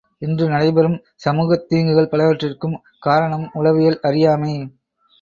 [0.17, 0.95] இன்று நடைபெறும்
[1.15, 2.75] சமூகத் தீங்குகள் பலவற்றிற்கும்
[2.99, 4.53] காரணம் உளவியல் அறியாமை.